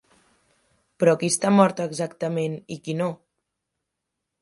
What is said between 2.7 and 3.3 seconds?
i qui no?